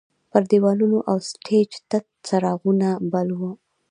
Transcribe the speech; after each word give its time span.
پر 0.31 0.41
دیوالونو 0.49 0.99
او 1.09 1.17
سټیج 1.29 1.69
تت 1.89 2.05
څراغونه 2.27 2.89
بل 3.11 3.27
وو. 3.39 3.51